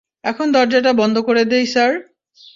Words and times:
এখন 0.23 0.47
দরজাটা 0.51 0.91
বন্ধ 0.93 1.15
করে 1.19 1.43
দেই, 1.45 1.65
স্যার? 1.65 1.91